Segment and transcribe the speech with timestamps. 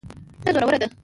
[0.43, 0.87] مینه زوروره ده.